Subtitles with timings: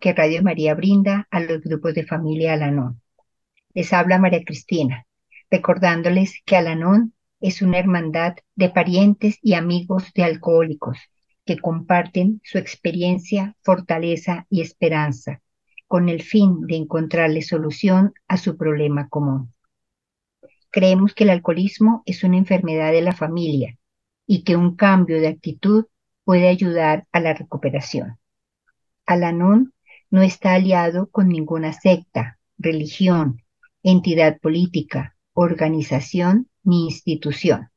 [0.00, 3.02] que Radio María brinda a los grupos de familia Alanón.
[3.74, 5.06] Les habla María Cristina,
[5.50, 10.98] recordándoles que Alanón es una hermandad de parientes y amigos de alcohólicos
[11.44, 15.42] que comparten su experiencia, fortaleza y esperanza
[15.86, 19.52] con el fin de encontrarle solución a su problema común.
[20.70, 23.76] Creemos que el alcoholismo es una enfermedad de la familia
[24.26, 25.86] y que un cambio de actitud
[26.24, 28.18] puede ayudar a la recuperación.
[29.08, 29.72] Alanón
[30.10, 33.42] no está aliado con ninguna secta, religión,
[33.82, 37.70] entidad política, organización ni institución.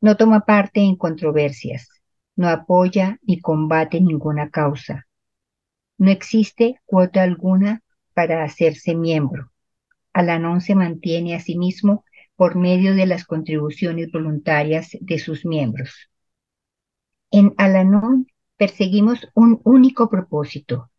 [0.00, 1.88] No toma parte en controversias,
[2.34, 5.06] no apoya ni combate ninguna causa.
[5.98, 9.52] No existe cuota alguna para hacerse miembro.
[10.12, 16.10] Alanón se mantiene a sí mismo por medio de las contribuciones voluntarias de sus miembros.
[17.30, 20.90] En Alanón perseguimos un único propósito,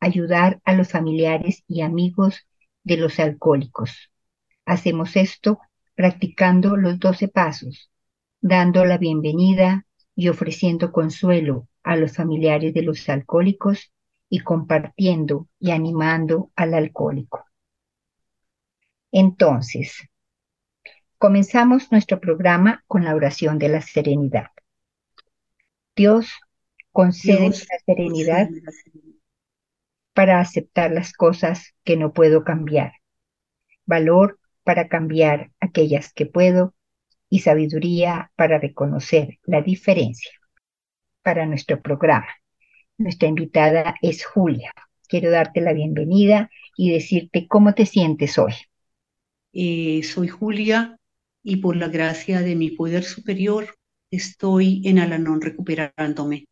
[0.00, 2.46] ayudar a los familiares y amigos
[2.84, 4.10] de los alcohólicos.
[4.64, 5.58] Hacemos esto
[5.94, 7.90] practicando los doce pasos,
[8.40, 13.92] dando la bienvenida y ofreciendo consuelo a los familiares de los alcohólicos
[14.28, 17.46] y compartiendo y animando al alcohólico.
[19.10, 20.08] Entonces,
[21.16, 24.48] comenzamos nuestro programa con la oración de la serenidad.
[25.96, 26.30] Dios
[26.98, 28.48] concede la serenidad
[30.14, 32.94] para aceptar las cosas que no puedo cambiar,
[33.86, 36.74] valor para cambiar aquellas que puedo
[37.30, 40.32] y sabiduría para reconocer la diferencia.
[41.22, 42.26] Para nuestro programa,
[42.96, 44.72] nuestra invitada es Julia.
[45.06, 48.54] Quiero darte la bienvenida y decirte cómo te sientes hoy.
[49.52, 50.96] Eh, soy Julia
[51.44, 53.76] y por la gracia de mi poder superior
[54.10, 56.48] estoy en Alanón recuperándome.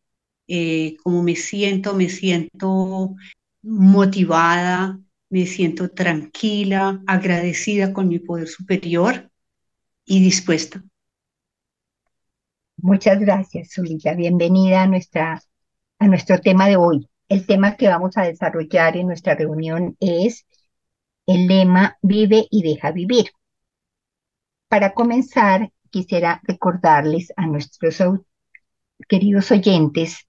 [0.47, 3.15] Eh, como me siento, me siento
[3.61, 4.99] motivada,
[5.29, 9.29] me siento tranquila, agradecida con mi poder superior
[10.05, 10.83] y dispuesta.
[12.77, 14.13] Muchas gracias, Zulita.
[14.13, 15.41] Bienvenida a, nuestra,
[15.99, 17.09] a nuestro tema de hoy.
[17.27, 20.45] El tema que vamos a desarrollar en nuestra reunión es
[21.25, 23.31] el lema Vive y deja vivir.
[24.69, 28.01] Para comenzar, quisiera recordarles a nuestros
[29.09, 30.26] queridos oyentes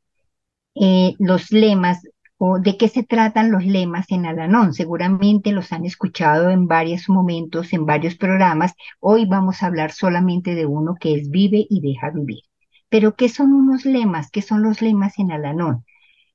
[0.80, 2.02] eh, los lemas
[2.38, 4.72] o de qué se tratan los lemas en Alanón.
[4.72, 8.74] Seguramente los han escuchado en varios momentos, en varios programas.
[9.00, 12.42] Hoy vamos a hablar solamente de uno que es vive y deja vivir.
[12.88, 14.30] Pero ¿qué son unos lemas?
[14.30, 15.84] ¿Qué son los lemas en Alanón?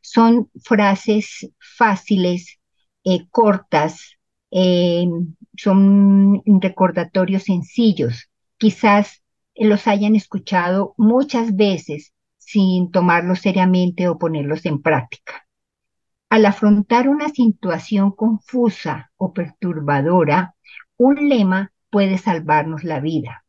[0.01, 2.59] Son frases fáciles,
[3.05, 4.17] eh, cortas,
[4.51, 5.07] eh,
[5.55, 8.29] son recordatorios sencillos.
[8.57, 9.23] Quizás
[9.55, 12.12] los hayan escuchado muchas veces
[12.45, 15.47] sin tomarlos seriamente o ponerlos en práctica.
[16.29, 20.55] Al afrontar una situación confusa o perturbadora,
[20.97, 23.45] un lema puede salvarnos la vida.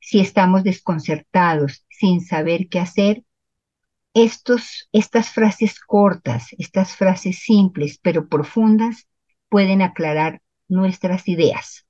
[0.00, 3.24] Si estamos desconcertados sin saber qué hacer,
[4.14, 9.08] estos, estas frases cortas, estas frases simples pero profundas
[9.48, 11.86] pueden aclarar nuestras ideas.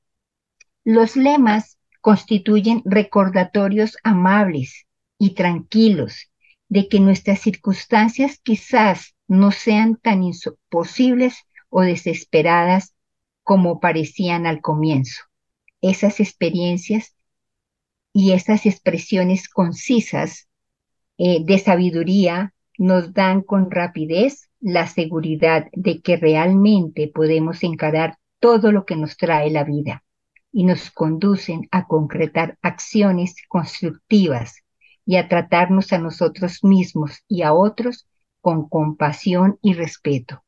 [0.85, 4.87] Los lemas constituyen recordatorios amables
[5.19, 6.31] y tranquilos
[6.68, 12.94] de que nuestras circunstancias quizás no sean tan imposibles o desesperadas
[13.42, 15.22] como parecían al comienzo.
[15.80, 17.14] Esas experiencias
[18.12, 20.48] y esas expresiones concisas
[21.18, 28.72] eh, de sabiduría nos dan con rapidez la seguridad de que realmente podemos encarar todo
[28.72, 30.02] lo que nos trae la vida
[30.52, 34.62] y nos conducen a concretar acciones constructivas
[35.06, 38.06] y a tratarnos a nosotros mismos y a otros
[38.41, 40.44] con compasión y respeto.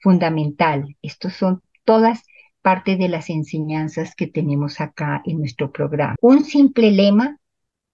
[0.00, 2.22] Fundamental, estos son todas
[2.60, 6.16] parte de las enseñanzas que tenemos acá en nuestro programa.
[6.20, 7.38] Un simple lema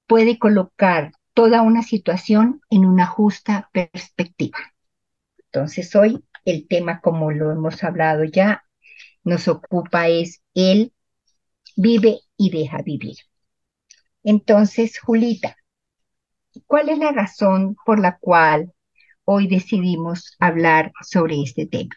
[0.06, 4.58] puede colocar toda una situación en una justa perspectiva.
[5.38, 8.64] Entonces hoy el tema, como lo hemos hablado ya,
[9.24, 10.92] nos ocupa es el
[11.76, 13.16] vive y deja vivir.
[14.22, 15.56] Entonces, Julita,
[16.66, 18.72] ¿cuál es la razón por la cual
[19.24, 21.94] hoy decidimos hablar sobre este tema?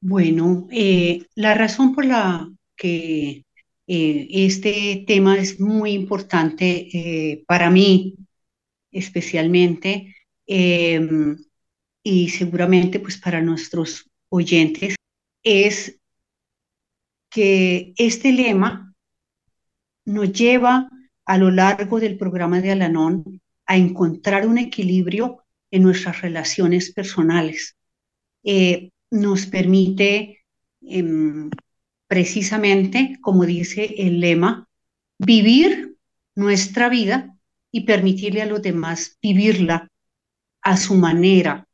[0.00, 3.44] Bueno, eh, la razón por la que
[3.86, 8.16] eh, este tema es muy importante eh, para mí,
[8.90, 10.14] especialmente,
[10.46, 11.38] em,
[12.02, 14.96] y seguramente pues para nuestros oyentes,
[15.42, 15.98] es
[17.30, 18.94] que este lema
[20.04, 20.88] nos lleva
[21.26, 27.76] a lo largo del programa de Alanón a encontrar un equilibrio en nuestras relaciones personales.
[28.42, 30.44] Eh, nos permite
[30.82, 31.50] em,
[32.06, 34.68] precisamente, como dice el lema,
[35.18, 35.96] vivir
[36.34, 37.36] nuestra vida
[37.70, 39.90] y permitirle a los demás vivirla
[40.62, 41.66] a su manera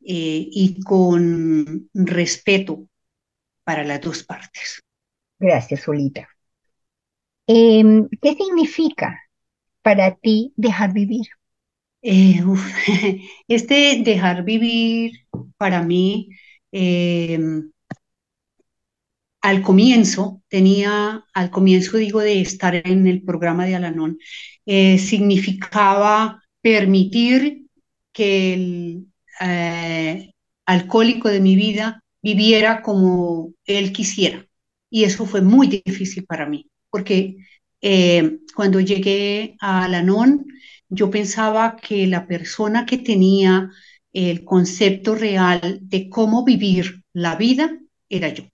[0.00, 2.88] eh, y con respeto
[3.64, 4.82] para las dos partes.
[5.38, 6.28] Gracias, Solita.
[7.48, 9.20] Em, ¿Qué significa
[9.82, 11.26] para ti dejar vivir?
[12.02, 12.42] Eh,
[13.48, 15.12] este dejar vivir
[15.58, 16.30] para mí,
[16.72, 17.70] em,
[19.42, 24.18] al comienzo, tenía, al comienzo digo de estar en el programa de Alanón,
[24.66, 27.66] eh, significaba permitir
[28.12, 29.06] que el
[29.40, 30.32] eh,
[30.66, 34.44] alcohólico de mi vida viviera como él quisiera.
[34.90, 36.66] Y eso fue muy difícil para mí,
[36.96, 37.36] porque
[37.82, 40.46] eh, cuando llegué a Alanón,
[40.88, 43.70] yo pensaba que la persona que tenía
[44.14, 47.78] el concepto real de cómo vivir la vida
[48.08, 48.44] era yo.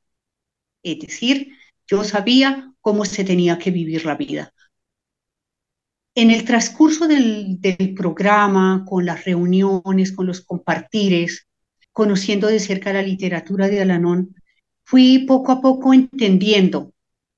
[0.83, 1.53] Es decir,
[1.87, 4.53] yo sabía cómo se tenía que vivir la vida.
[6.17, 7.61] En el transcurso del,
[7.97, 11.47] programa, con las reuniones, con los compartires,
[11.93, 14.35] conociendo de cerca la literatura de Alanón,
[14.83, 16.93] fui poco a poco entendiendo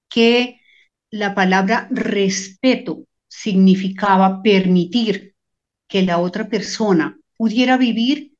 [0.08, 0.60] que
[1.14, 5.36] la palabra respeto significaba permitir
[5.86, 8.32] que la otra persona pudiera vivir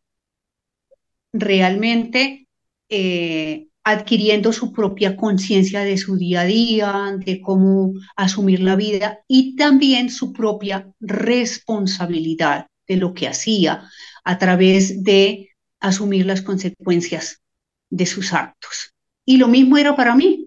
[1.33, 2.49] realmente
[2.89, 9.21] eh, adquiriendo su propia conciencia de su día a día, de cómo asumir la vida
[9.29, 13.89] y también su propia responsabilidad de lo que hacía
[14.25, 17.41] a través de asumir las consecuencias
[17.89, 18.93] de sus actos.
[19.25, 20.44] Y lo mismo era para mí,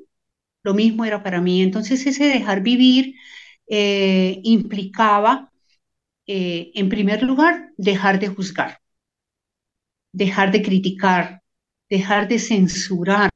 [0.67, 1.61] lo mismo era para mí.
[1.61, 3.15] Entonces ese dejar vivir
[3.67, 5.51] eh, implicaba,
[6.27, 8.79] eh, en primer lugar, dejar de juzgar,
[10.11, 11.41] dejar de criticar,
[11.89, 13.31] dejar de censurar.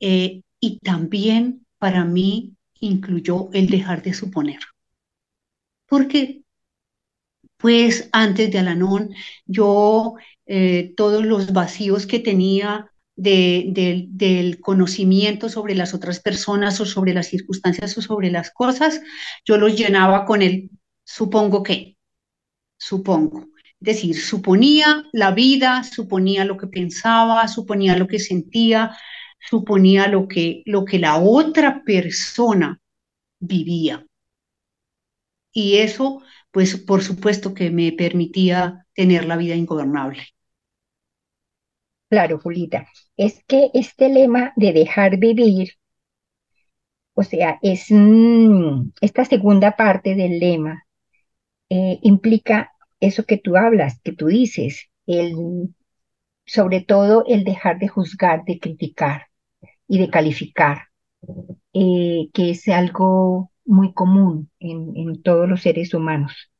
[0.00, 4.60] Eh, y también para mí incluyó el dejar de suponer.
[5.86, 6.42] Porque,
[7.56, 9.10] pues antes de Alanón,
[9.46, 10.14] yo
[10.96, 17.28] todos los vacíos que tenía de, del conocimiento sobre las otras personas o sobre las
[17.28, 19.00] circunstancias o sobre las cosas,
[19.44, 20.70] yo los llenaba con el
[21.04, 21.96] supongo que,
[22.78, 28.96] supongo decir, suponía la vida, suponía lo que pensaba, suponía lo que sentía,
[29.50, 32.80] suponía lo que, lo que la otra persona
[33.40, 34.06] vivía.
[35.52, 40.28] Y eso, pues por supuesto que me permitía tener la vida ingobernable.
[42.12, 45.70] Claro, Julita, es que este lema de dejar vivir,
[47.14, 50.84] o sea, es mm, esta segunda parte del lema,
[51.70, 55.74] eh, implica eso que tú hablas, que tú dices, el,
[56.44, 59.28] sobre todo el dejar de juzgar, de criticar
[59.88, 60.88] y de calificar,
[61.72, 66.50] eh, que es algo muy común en, todos los seres humanos.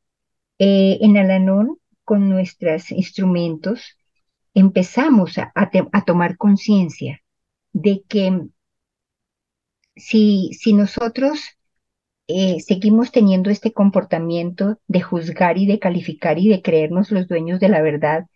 [0.58, 3.98] Eh, en Alanón, con nuestros instrumentos,
[4.54, 5.52] empezamos a,
[6.04, 7.22] tomar conciencia
[7.72, 8.48] de que
[9.96, 11.40] si, si nosotros
[12.28, 17.60] eh, seguimos teniendo este comportamiento de juzgar y de calificar y de creernos los dueños
[17.60, 18.26] de la verdad,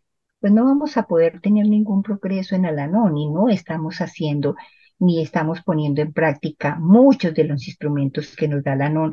[0.41, 4.55] pues no vamos a poder tener ningún progreso en Alanón y no estamos haciendo
[4.99, 9.13] ni estamos poniendo en práctica muchos de los instrumentos que nos da Alanón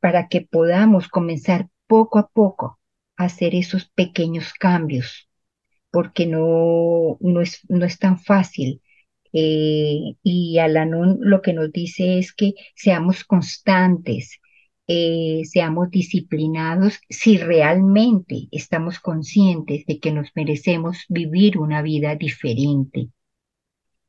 [0.00, 2.78] para que podamos comenzar poco a poco
[3.16, 5.29] a hacer esos pequeños cambios,
[5.90, 8.82] porque no, no, es, no es tan fácil.
[9.32, 14.40] Eh, y Alanón lo que nos dice es que seamos constantes,
[14.88, 23.08] eh, seamos disciplinados si realmente estamos conscientes de que nos merecemos vivir una vida diferente,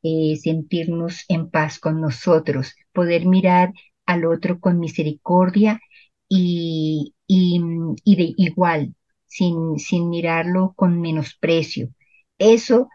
[0.03, 3.73] eh, sentirnos en paz con nosotros, poder mirar
[4.05, 5.79] al otro con misericordia
[6.27, 7.61] y, y,
[8.03, 8.95] y de igual,
[9.31, 11.89] sin, sin mirarlo con menosprecio.
[12.37, 12.89] Eso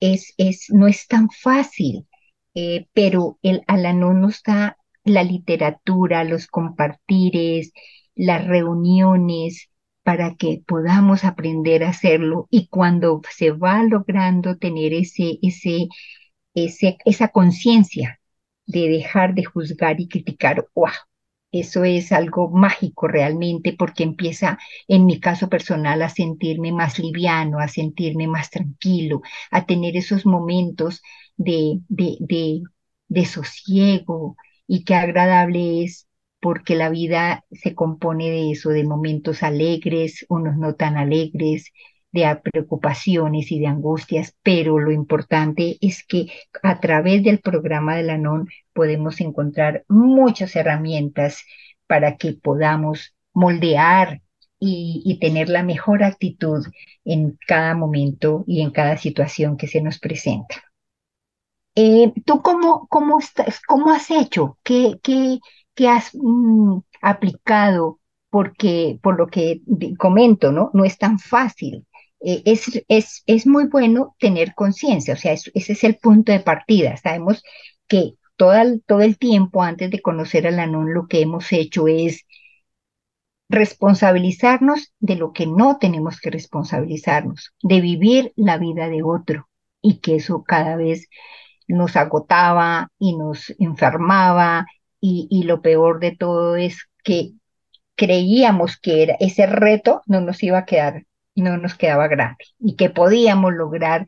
[0.00, 0.34] es,
[0.70, 2.06] no es tan fácil,
[2.54, 7.72] eh, pero el Alanón nos da la literatura, los compartires,
[8.14, 9.68] las reuniones
[10.02, 15.88] para que podamos aprender a hacerlo y cuando se va logrando tener ese, ese,
[16.54, 18.20] ese esa conciencia
[18.66, 20.90] de dejar de juzgar y criticar, ¡wow!
[21.52, 27.58] Eso es algo mágico realmente porque empieza, en mi caso personal, a sentirme más liviano,
[27.60, 31.02] a sentirme más tranquilo, a tener esos momentos
[31.36, 32.62] de, de, de,
[33.08, 36.08] de sosiego y qué agradable es
[36.40, 41.70] porque la vida se compone de eso, de momentos alegres, unos no tan alegres,
[42.12, 46.30] de preocupaciones y de angustias, pero lo importante es que
[46.62, 51.44] a través del programa de la NON podemos encontrar muchas herramientas
[51.86, 54.20] para que podamos moldear
[54.64, 56.64] y, tener la mejor actitud
[57.04, 60.62] en cada momento y en cada situación que se nos presenta.
[61.74, 64.58] Eh, ¿Tú cómo, cómo, estás, cómo has hecho?
[64.62, 65.40] ¿Qué, qué,
[65.74, 67.98] qué has mm, aplicado?
[68.30, 69.62] Porque, por lo que
[69.98, 70.70] comento, ¿no?
[70.74, 71.84] No es tan fácil.
[72.24, 76.40] Eh, es, es, es, muy bueno tener conciencia, o sea, ese es el punto de
[76.40, 76.96] partida.
[76.96, 77.42] Sabemos
[77.88, 81.52] que todo el, todo el tiempo antes de conocer a la NON lo que hemos
[81.52, 82.24] hecho es
[83.48, 89.48] responsabilizarnos de lo que no tenemos que responsabilizarnos, de vivir la vida de otro
[89.82, 91.08] y que eso cada vez
[91.68, 94.66] nos agotaba y nos enfermaba
[95.00, 97.32] y, y lo peor de todo es que
[97.96, 102.76] creíamos que era, ese reto no nos iba a quedar, no nos quedaba grande y
[102.76, 104.06] que podíamos lograr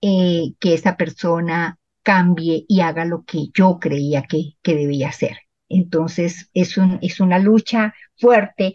[0.00, 5.38] eh, que esa persona cambie y haga lo que yo creía que, que debía hacer.
[5.68, 8.74] Entonces, es, un, es una lucha fuerte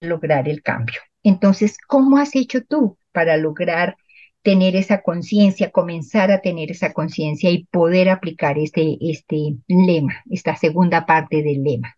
[0.00, 1.00] lograr el cambio.
[1.22, 3.96] Entonces, ¿cómo has hecho tú para lograr
[4.42, 10.56] tener esa conciencia, comenzar a tener esa conciencia y poder aplicar este, este lema, esta
[10.56, 11.94] segunda parte del lema?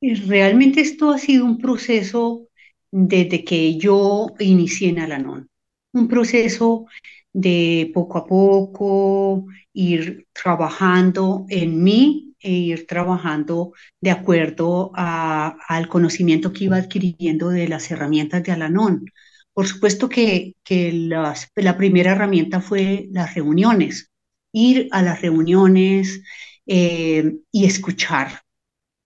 [0.00, 2.48] Realmente esto ha sido un proceso
[2.90, 5.48] desde que yo inicié en Alanon,
[5.92, 6.86] un proceso
[7.32, 16.52] de poco a poco ir trabajando en mí e ir trabajando de acuerdo al conocimiento
[16.52, 19.04] que iba adquiriendo de las herramientas de Alanon.
[19.52, 24.10] Por supuesto que, que la primera herramienta fue las reuniones,
[24.52, 26.22] ir a las reuniones
[26.66, 28.42] eh, y escuchar.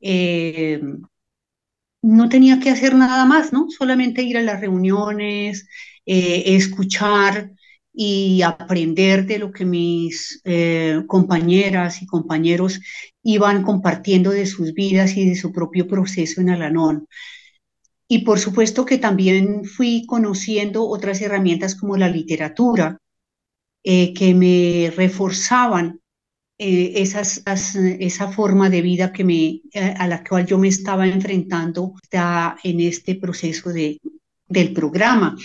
[0.00, 0.80] Eh,
[2.04, 3.68] no tenía que hacer nada más, ¿no?
[3.70, 5.66] Solamente ir a las reuniones,
[6.04, 7.52] eh, escuchar
[7.94, 12.80] y aprender de lo que mis eh, compañeras y compañeros
[13.22, 17.08] iban compartiendo de sus vidas y de su propio proceso en Alanón.
[18.06, 22.98] Y por supuesto que también fui conociendo otras herramientas como la literatura,
[23.82, 26.00] eh, que me reforzaban
[26.58, 29.60] eh, esa forma de vida que me,
[29.98, 31.94] a la cual yo me estaba enfrentando
[32.62, 34.00] en este proceso de,
[34.48, 35.36] del programa.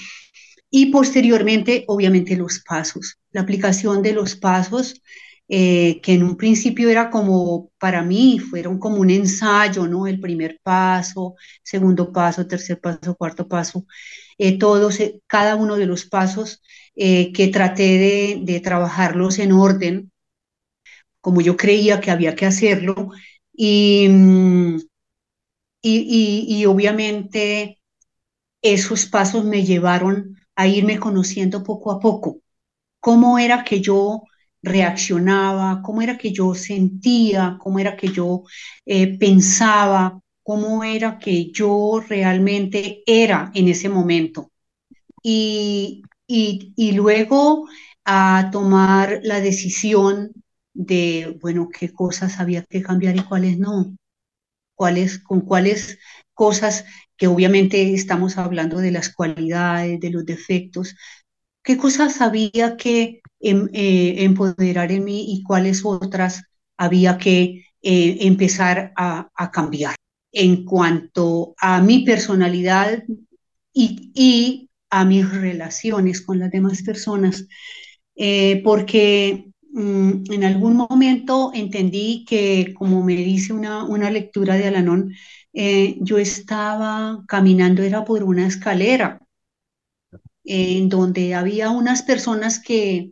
[0.72, 5.02] Y posteriormente, obviamente, los pasos, la aplicación de los pasos,
[5.52, 10.06] eh, que en un principio era como, para mí, fueron como un ensayo, ¿no?
[10.06, 13.86] El primer paso, segundo paso, tercer paso, cuarto paso,
[14.38, 16.62] eh, todos, eh, cada uno de los pasos
[16.96, 20.09] que traté de trabajarlos en orden,
[21.22, 23.12] como yo creía que había que hacerlo,
[23.54, 24.78] y, mm,
[25.82, 27.80] y, y, y obviamente
[28.62, 32.42] esos pasos me llevaron a irme conociendo poco a poco,
[33.00, 34.24] cómo era que yo
[34.62, 38.44] reaccionaba, cómo era que yo sentía, cómo era que yo
[38.86, 44.52] eh, pensaba, cómo era que yo realmente era en ese momento.
[45.24, 47.68] Y, y, luego
[48.06, 50.32] a tomar la decisión
[50.74, 53.96] de, bueno, qué cosas había que cambiar y cuáles no,
[54.76, 56.00] cuáles, con cuáles
[56.34, 56.86] cosas
[57.18, 60.96] que obviamente estamos hablando de las cualidades, de los defectos,
[61.64, 66.44] qué cosas había que em, eh, empoderar en mí y cuáles otras
[66.78, 69.96] había que eh, empezar a, cambiar
[70.32, 73.04] en cuanto a mi personalidad
[73.74, 77.46] y, a mis relaciones con las demás personas,
[78.16, 84.68] eh, porque mm, en algún momento entendí que, como me dice una, una lectura de
[84.68, 85.14] Alanón,
[85.54, 89.20] eh, yo estaba caminando, era por una escalera,
[90.44, 93.12] en donde había unas personas que,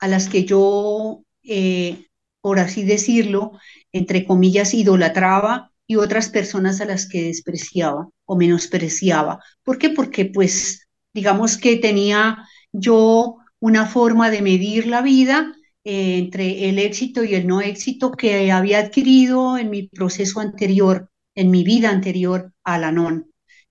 [0.00, 2.06] a las que yo, eh,
[2.40, 3.52] por así decirlo,
[3.92, 9.40] entre comillas, idolatraba y otras personas a las que despreciaba o menospreciaba.
[9.64, 9.90] ¿Por qué?
[9.90, 12.38] Porque pues digamos que tenía
[12.72, 15.52] yo una forma de medir la vida
[15.84, 21.08] eh, entre el éxito y el no éxito que había adquirido en mi proceso anterior
[21.34, 23.30] en mi vida anterior a Alanón,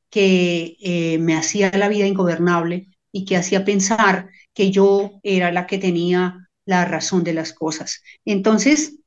[0.09, 5.67] que eh, me hacía la vida ingobernable y que hacía pensar que yo era la
[5.67, 8.01] que tenía la razón de las cosas.
[8.25, 8.97] Entonces,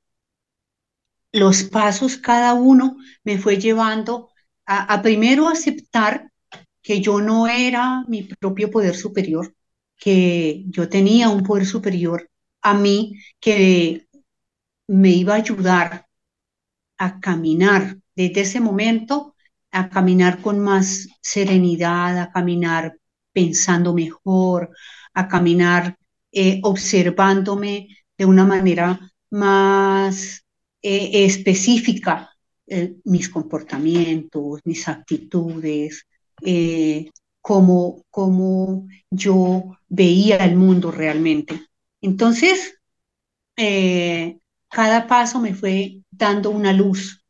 [1.33, 4.31] los pasos cada uno me fue llevando
[4.67, 6.31] a primero aceptar
[6.81, 9.55] que yo no era mi propio poder superior,
[9.97, 12.31] que yo tenía un poder superior
[12.65, 14.09] a mí que
[14.89, 16.07] me iba a ayudar
[16.97, 19.35] a caminar desde ese momento,
[19.71, 22.97] a caminar con más serenidad, a caminar
[23.33, 24.71] pensando mejor,
[25.13, 25.99] a caminar
[26.33, 28.99] eh, observándome de una manera
[29.31, 30.43] más
[30.81, 32.31] eh, específica
[32.67, 36.07] eh, mis comportamientos, mis actitudes,
[37.43, 41.61] cómo, cómo, yo veía el mundo realmente.
[42.05, 42.79] Entonces,
[44.69, 47.25] cada paso me fue dando una luz,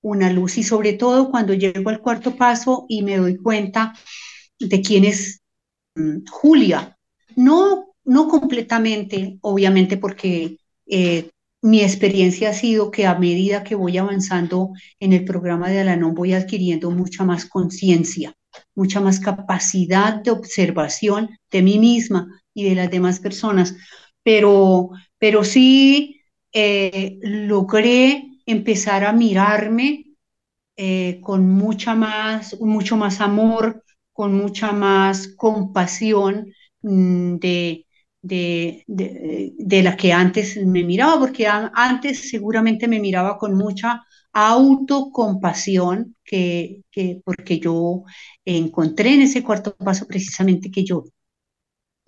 [0.00, 3.94] una luz y sobre todo cuando llego al cuarto paso y me doy cuenta
[4.58, 5.42] de quién es
[5.94, 6.96] mm, Julia.
[7.36, 13.98] No, no completamente, obviamente, porque eh, mi experiencia ha sido que a medida que voy
[13.98, 18.34] avanzando en el programa de Alanón voy adquiriendo mucha más conciencia,
[18.74, 23.76] mucha más capacidad de observación de mí misma y de las demás personas.
[24.24, 26.20] Pero, pero sí
[26.52, 30.06] eh, logré empezar a mirarme
[30.76, 37.86] eh, con mucha más, mucho más amor, con mucha más compasión mm, de,
[38.22, 46.16] de, de, la que antes me miraba, porque antes seguramente me miraba con mucha autocompasión,
[46.24, 48.04] que, que, porque yo
[48.44, 51.04] encontré en ese cuarto paso precisamente que yo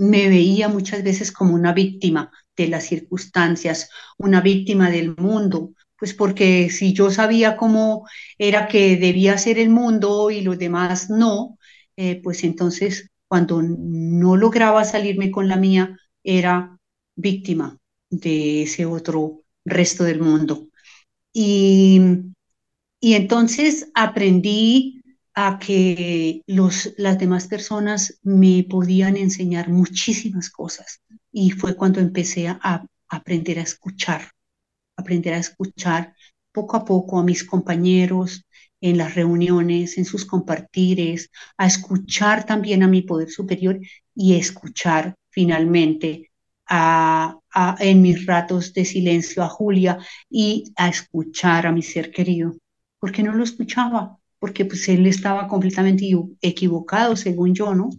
[0.01, 6.15] me veía muchas veces como una víctima de las circunstancias, una víctima del mundo, pues
[6.15, 8.07] porque si yo sabía cómo
[8.39, 11.59] era que debía ser el mundo y los demás no,
[11.97, 16.79] eh, pues entonces cuando no lograba salirme con la mía, era
[17.15, 20.69] víctima de ese otro resto del mundo.
[21.35, 22.01] Y,
[23.01, 25.00] y entonces aprendí
[25.47, 31.01] a que los, las demás personas me podían enseñar muchísimas cosas.
[31.33, 34.31] Y fue cuando empecé a aprender a escuchar,
[34.97, 36.15] aprender a escuchar
[36.53, 38.45] poco a poco a mis compañeros,
[38.83, 43.79] en las reuniones, en sus compartires, a escuchar también a mi poder superior
[44.15, 46.31] y escuchar finalmente
[46.67, 47.39] a,
[47.79, 49.99] en mis ratos de silencio a Julia
[50.29, 52.57] y a escuchar a mi ser querido,
[52.99, 57.91] porque no lo escuchaba, porque pues él estaba completamente equivocado, según yo, ¿no?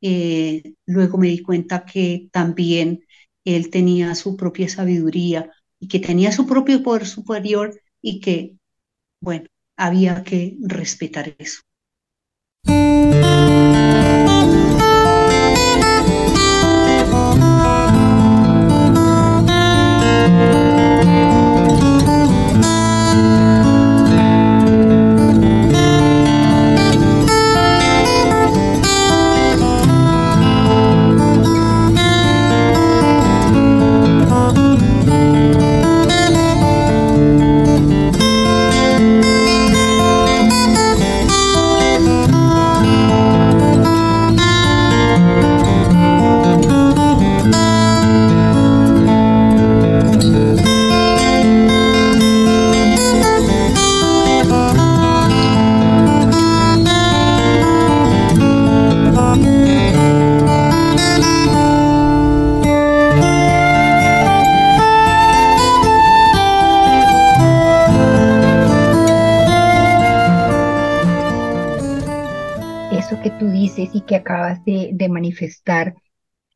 [0.00, 3.04] Eh, luego me di cuenta que también
[3.44, 8.56] él tenía su propia sabiduría y que tenía su propio poder superior y que,
[9.20, 11.60] bueno, había que respetar eso.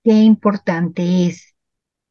[0.05, 1.55] Qué importante es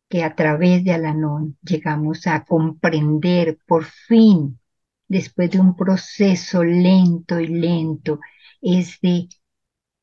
[0.10, 4.60] que a través de Alanón llegamos a comprender por fin,
[5.08, 8.20] después de un proceso lento y lento,
[8.62, 9.30] es de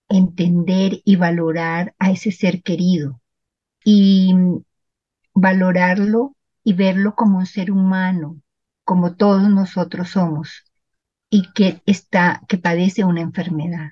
[0.08, 3.20] entender y valorar a ese ser querido
[3.84, 4.34] y
[5.34, 8.40] valorarlo y verlo como un ser humano,
[8.84, 10.64] como todos nosotros somos,
[11.30, 13.90] y que está, que padece una enfermedad.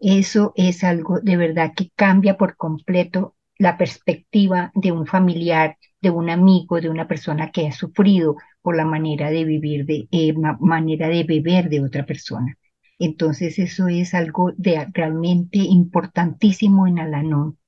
[0.00, 6.10] Eso es algo de verdad que cambia por completo la perspectiva de un familiar, de
[6.10, 10.32] un amigo, de una persona que ha sufrido por la manera de vivir, de eh,
[10.60, 12.56] manera de beber de otra persona.
[13.00, 17.58] Entonces eso es algo de, realmente importantísimo en Alanón.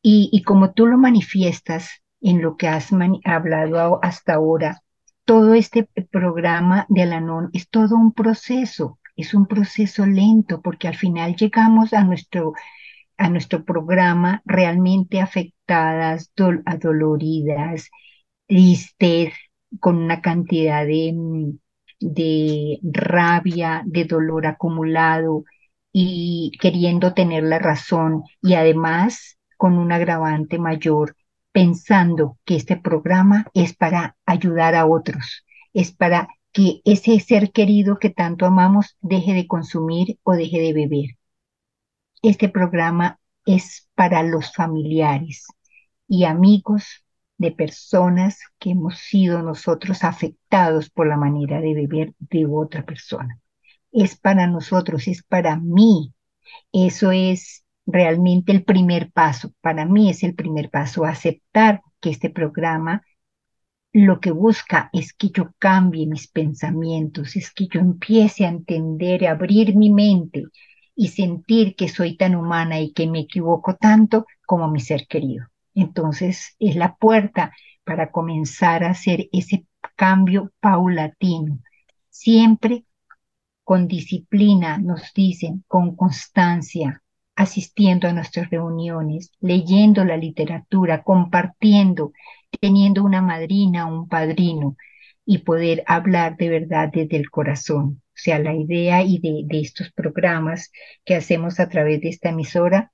[0.00, 2.90] Y, y como tú lo manifiestas en lo que has
[3.24, 4.82] hablado hasta ahora,
[5.24, 10.96] todo este programa de Alanón es todo un proceso es un proceso lento porque al
[10.96, 12.54] final llegamos a nuestro,
[13.16, 16.32] a nuestro programa realmente afectadas,
[16.66, 17.90] adoloridas,
[18.46, 19.34] tristes,
[19.80, 21.14] con una cantidad de,
[22.00, 25.44] de rabia, de dolor acumulado
[25.92, 31.16] y queriendo tener la razón y además con un agravante mayor,
[31.52, 37.98] pensando que este programa es para ayudar a otros es para que ese ser querido
[37.98, 41.06] que tanto amamos deje de consumir o deje de beber.
[42.22, 45.46] Este programa es para los familiares
[46.06, 47.04] y amigos
[47.38, 53.40] de personas que hemos sido nosotros afectados por la manera de beber de otra persona.
[53.90, 56.12] Es para nosotros, es para mí.
[56.72, 59.52] Eso es realmente el primer paso.
[59.60, 63.02] Para mí es el primer paso, aceptar que este programa
[63.92, 69.26] lo que busca es que yo cambie mis pensamientos, es que yo empiece a entender,
[69.26, 70.44] a abrir mi mente
[70.94, 75.46] y sentir que soy tan humana y que me equivoco tanto como mi ser querido.
[75.74, 77.52] Entonces es la puerta
[77.84, 81.58] para comenzar a hacer ese cambio paulatino,
[82.08, 82.84] siempre
[83.64, 87.02] con disciplina, nos dicen, con constancia,
[87.36, 92.12] asistiendo a nuestras reuniones, leyendo la literatura, compartiendo,
[92.60, 94.76] teniendo una madrina un padrino
[95.24, 98.02] y poder hablar de verdad desde el corazón.
[98.08, 100.70] O sea, la idea y de, de estos programas
[101.04, 102.92] que hacemos a través de esta emisora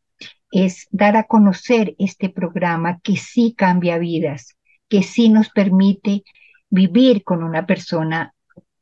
[0.50, 4.56] es dar a conocer este programa que sí cambia vidas,
[4.88, 6.22] que sí nos permite
[6.70, 8.34] vivir con una persona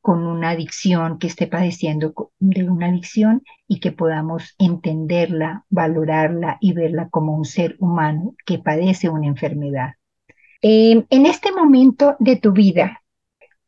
[0.07, 6.75] con una adicción, que esté padeciendo de una adicción y que podamos entenderla, valorarla y
[6.75, 9.95] verla como un ser humano que padece una enfermedad.
[10.63, 13.03] Eh, en este momento de tu vida,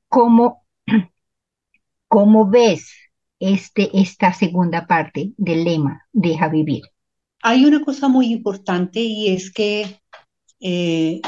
[0.08, 0.64] ¿cómo,
[2.08, 2.92] cómo ves
[3.38, 6.82] este, esta segunda parte del lema, deja vivir?
[7.42, 10.00] Hay una cosa muy importante y es que
[10.60, 11.20] eh,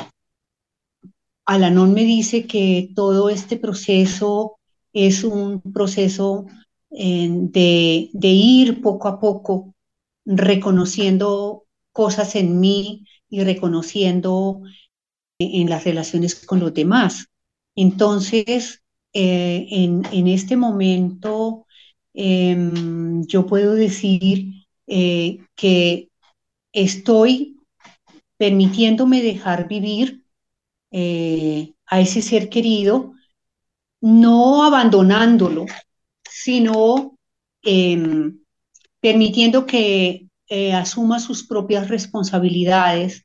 [1.44, 4.58] Alanón me dice que todo este proceso
[4.92, 6.46] es un proceso
[6.90, 9.74] de ir poco a poco
[10.24, 14.62] reconociendo cosas en mí y reconociendo
[15.40, 17.26] en las relaciones con los demás.
[17.74, 21.66] Entonces, eh, en, este momento,
[22.14, 22.56] eh,
[23.26, 26.08] yo puedo decir eh, que
[26.72, 27.56] estoy
[28.36, 30.22] permitiéndome dejar vivir
[30.90, 33.14] eh, a ese ser querido
[34.00, 35.66] no abandonándolo,
[36.28, 37.18] sino
[37.62, 38.32] eh,
[39.00, 43.24] permitiendo que eh, asuma sus propias responsabilidades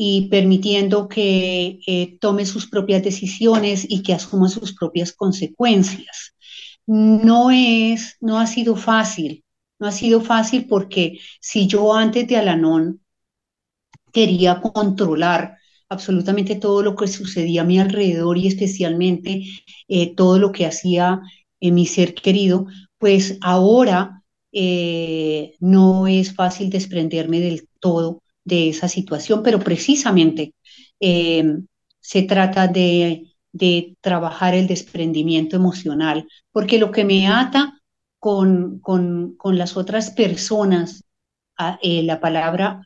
[0.00, 6.36] y permitiendo que eh, tome sus propias decisiones y que asuma sus propias consecuencias.
[6.86, 9.42] No es, no ha sido fácil,
[9.80, 13.00] no ha sido fácil porque si yo antes de Alanón
[14.12, 15.56] quería controlar
[15.88, 19.42] absolutamente todo lo que sucedía a mi alrededor y especialmente
[19.88, 21.22] eh, todo lo que hacía
[21.58, 22.66] en mi ser querido,
[22.98, 30.54] pues ahora eh, no es fácil desprenderme del todo de esa situación, pero precisamente
[31.00, 31.44] eh,
[32.00, 37.80] se trata de, de, trabajar el desprendimiento emocional, porque lo que me ata
[38.18, 41.04] con, con, con las otras personas,
[41.82, 42.82] eh, la palabra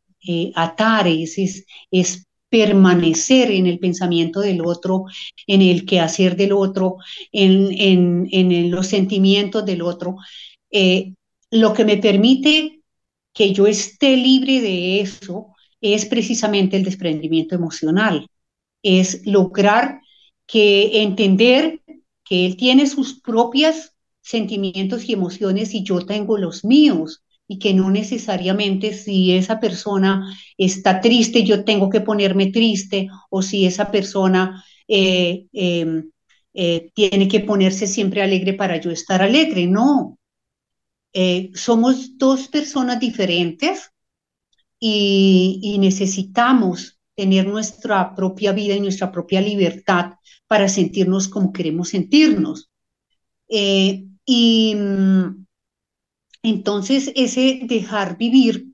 [0.54, 5.06] atar es, es, es permanecer en el pensamiento del otro,
[5.46, 6.98] en el quehacer del otro,
[7.32, 10.16] en, en, en los sentimientos del otro,
[10.70, 11.14] eh,
[11.50, 12.81] lo que me permite
[13.32, 15.48] que yo esté libre de eso
[15.80, 18.28] es precisamente el desprendimiento emocional,
[18.82, 20.00] es lograr
[20.46, 21.80] que entender
[22.24, 27.74] que él tiene sus propios sentimientos y emociones y yo tengo los míos y que
[27.74, 33.90] no necesariamente si esa persona está triste, yo tengo que ponerme triste, o si esa
[33.90, 36.04] persona eh, eh,
[36.54, 39.66] eh, tiene que ponerse siempre alegre para yo estar alegre.
[39.66, 40.18] No.
[41.12, 43.90] Eh, somos dos personas diferentes
[44.78, 50.14] y, necesitamos tener nuestra propia vida y nuestra propia libertad
[50.46, 52.70] para sentirnos como queremos sentirnos.
[53.48, 55.44] Eh, y mm,
[56.42, 58.66] entonces, ese dejar vivir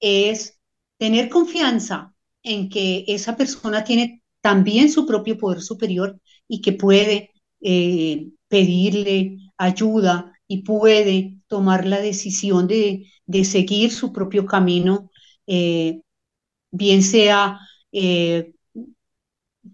[0.00, 0.58] es
[0.98, 7.30] tener confianza en que esa persona tiene también su propio poder superior y que puede
[7.60, 15.10] eh, pedirle ayuda y puede tomar la decisión de, de seguir su propio camino,
[15.46, 16.02] eh,
[16.72, 17.58] bien sea
[17.92, 18.54] eh,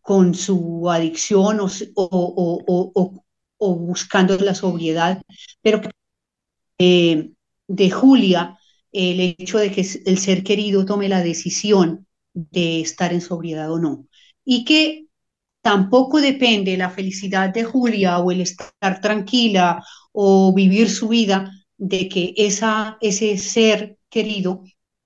[0.03, 3.25] con su adicción o, o, o,
[3.59, 5.23] o, buscando la sobriedad,
[5.62, 5.81] pero
[6.79, 7.33] eh,
[7.69, 8.59] de Julia
[8.93, 13.81] el hecho de que el ser querido tome la decisión de estar en sobriedad o
[13.81, 14.07] no.
[14.45, 15.08] Y que
[15.68, 22.09] tampoco depende la felicidad de Julia o el estar tranquila o vivir su vida de
[22.09, 24.64] que ese ser querido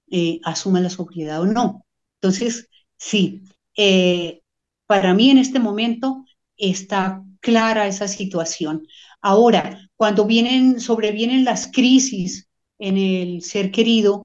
[0.08, 1.84] eh, asuma la sobriedad o no.
[2.20, 3.42] Entonces, sí,
[3.76, 4.42] eh,
[4.86, 6.24] para mí en este momento
[6.56, 8.86] está clara esa situación.
[9.20, 12.48] Ahora, cuando vienen, sobrevienen las crisis
[12.78, 14.22] en el ser querido,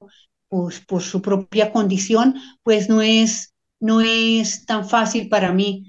[0.49, 5.87] pues por su propia condición, pues no es, no es tan fácil para mí.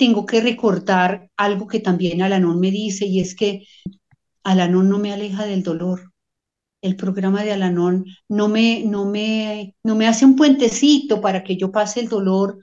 [0.00, 3.66] Tengo que recordar algo que también Alanón me dice y es que
[4.42, 6.12] Alanón no me aleja del dolor.
[6.82, 11.58] El programa de Alanón no me, no me, no me hace un puentecito para que
[11.58, 12.58] yo pase el dolor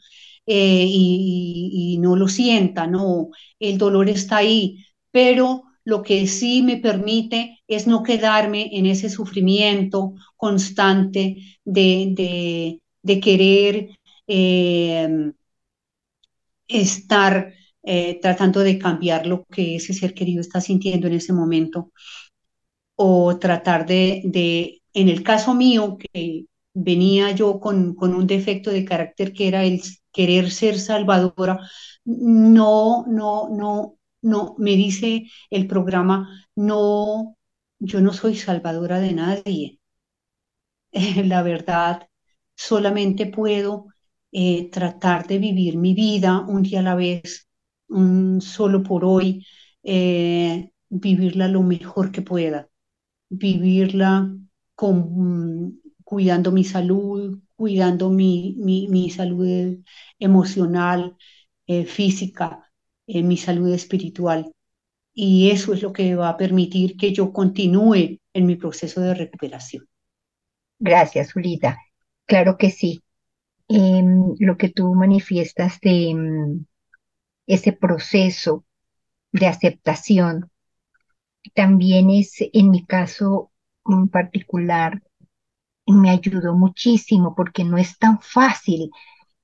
[0.48, 6.64] eh, y, y no lo sienta, no, el dolor está ahí, pero lo que sí
[6.64, 12.82] me permite es no quedarme en ese sufrimiento constante de,
[13.22, 13.90] querer
[14.26, 15.32] eh,
[16.68, 17.54] estar
[17.84, 21.92] eh, tratando de cambiar lo que ese ser querido está sintiendo en ese momento
[22.96, 28.86] o tratar de, en el caso mío, que venía yo con, con, un defecto de
[28.86, 31.60] carácter que era el querer ser salvadora,
[32.06, 37.38] no, no, no, no, me dice el programa, no,
[37.80, 39.80] yo no soy salvadora de nadie.
[41.26, 42.08] la verdad,
[42.56, 43.88] solamente puedo
[44.32, 47.48] eh, tratar de vivir mi vida un día a la vez,
[47.88, 49.46] un solo por hoy,
[49.84, 52.70] eh, vivirla lo mejor que pueda,
[53.30, 54.36] vivirla
[54.76, 59.80] con, cuidando mi salud, cuidando mi, mi, salud
[60.20, 61.18] emocional,
[61.68, 62.72] eh, física,
[63.08, 64.52] mi salud espiritual.
[65.14, 69.16] Y eso es lo que va a permitir que yo continúe en mi proceso de
[69.16, 69.88] recuperación.
[70.80, 71.78] Gracias, Julita.
[72.26, 73.02] Claro que sí.
[73.70, 76.66] Em, lo que tú manifiestas de em,
[77.48, 78.66] ese proceso
[79.32, 80.52] de aceptación
[81.54, 83.52] también es, en mi caso
[83.86, 85.02] en particular,
[85.88, 88.92] me ayudó muchísimo porque no es tan fácil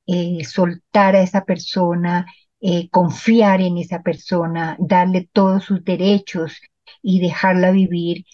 [0.08, 2.26] eh, soltar a esa persona
[2.62, 6.62] eh, confiar en esa persona, darle todos sus derechos
[7.02, 8.26] y dejarla vivir,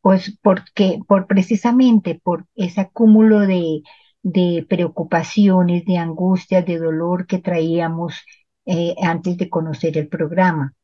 [0.00, 3.82] pues porque, por precisamente por ese acúmulo de,
[4.26, 8.24] de preocupaciones, de angustias, de dolor que traíamos
[8.64, 10.74] eh, antes de conocer el programa.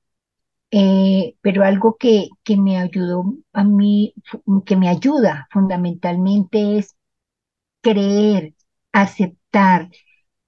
[0.70, 4.14] Eh, pero algo que, que me ayudó a mí,
[4.66, 6.96] que me ayuda fundamentalmente es
[7.82, 8.54] creer,
[8.92, 9.90] aceptar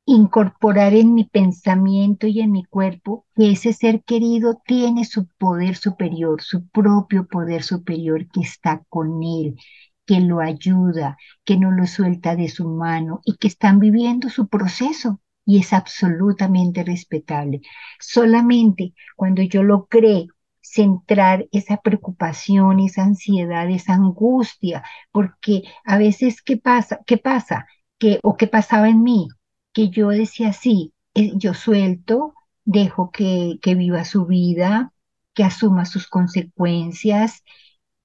[0.06, 5.76] incorporar en mi pensamiento y en mi cuerpo que ese ser querido tiene su poder
[5.76, 9.56] superior, su propio poder superior que está con él,
[10.06, 14.48] que lo ayuda, que no lo suelta de su mano y que están viviendo su
[14.48, 17.60] proceso y es absolutamente respetable.
[18.00, 20.26] Solamente cuando yo logré
[20.60, 27.00] centrar esa preocupación, esa ansiedad, esa angustia, porque a veces ¿qué pasa?
[27.06, 27.66] ¿Qué pasa?
[27.98, 29.28] que o qué pasaba en mí,
[29.72, 34.92] que yo decía, sí, eh, yo suelto, dejo que, que viva su vida,
[35.34, 37.42] que asuma sus consecuencias,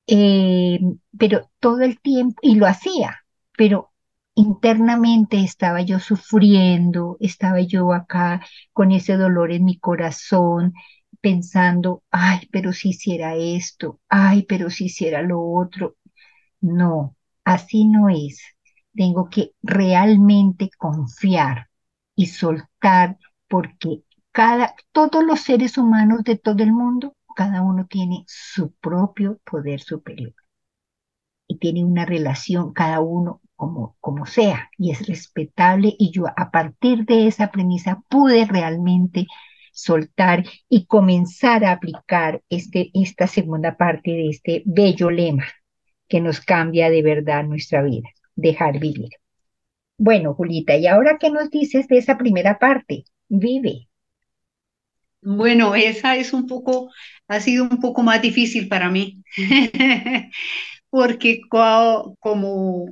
[0.09, 0.79] eh,
[1.17, 3.17] pero todo el tiempo, y lo hacía,
[3.57, 3.91] pero
[4.35, 8.41] internamente estaba yo sufriendo, estaba yo acá
[8.73, 10.73] con ese dolor en mi corazón,
[11.21, 15.97] pensando, ay, pero si hiciera esto, ay, pero si hiciera lo otro.
[16.61, 18.41] No, así no es
[18.95, 21.69] tengo que realmente confiar
[22.15, 23.17] y soltar
[23.47, 29.39] porque cada, todos los seres humanos de todo el mundo, cada uno tiene su propio
[29.49, 30.33] poder superior
[31.47, 36.51] y tiene una relación cada uno como, como sea y es respetable y yo a
[36.51, 39.25] partir de esa premisa pude realmente
[39.71, 45.45] soltar y comenzar a aplicar este, esta segunda parte de este bello lema
[46.09, 49.11] que nos cambia de verdad nuestra vida dejar vivir.
[49.97, 53.05] Bueno, Julita, ¿y ahora qué nos dices de esa primera parte?
[53.29, 53.88] Vive.
[55.21, 56.91] Bueno, esa es un poco,
[57.27, 59.21] ha sido un poco más difícil para mí,
[60.89, 62.85] porque como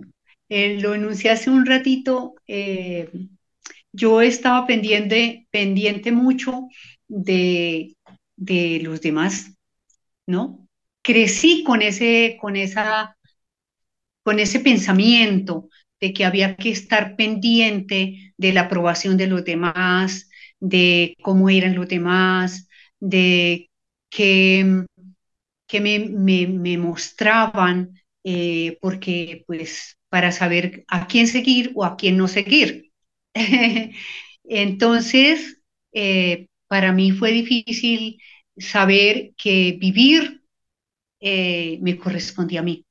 [0.49, 3.09] eh, lo enuncié hace un ratito, eh,
[3.93, 6.67] yo estaba pendiente, pendiente mucho
[7.07, 7.95] de,
[8.37, 9.53] de los demás,
[10.27, 10.67] ¿no?
[11.03, 13.17] Crecí con ese, con esa
[14.23, 20.29] con ese pensamiento de que había que estar pendiente de la aprobación de los demás,
[20.59, 22.67] de cómo eran los demás,
[22.99, 23.69] de
[24.09, 24.85] que,
[25.67, 27.93] que me, mostraban,
[28.23, 32.91] eh, porque pues para saber a quién seguir o a quién no seguir.
[34.43, 35.61] Entonces,
[35.93, 38.19] eh, para mí fue difícil
[38.57, 40.41] saber que vivir
[41.19, 42.85] eh, me correspondía a mí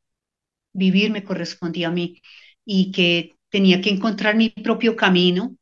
[0.77, 2.21] vivir me correspondía a mí
[2.65, 5.57] y que tenía que encontrar mi propio camino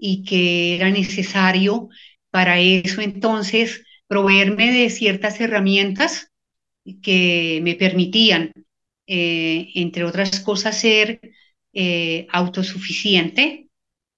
[0.00, 1.88] y que era necesario
[2.30, 6.32] para eso entonces proveerme de ciertas herramientas
[7.02, 8.52] que me permitían,
[9.06, 11.20] eh, entre otras cosas, ser
[11.72, 13.68] eh, autosuficiente